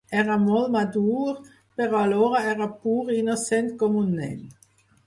Era 0.19 0.35
molt 0.43 0.71
madur, 0.75 1.35
però 1.83 2.01
alhora 2.07 2.43
era 2.57 2.71
pur 2.87 3.01
i 3.17 3.21
innocent 3.27 3.73
com 3.85 4.03
un 4.05 4.15
nen. 4.25 4.47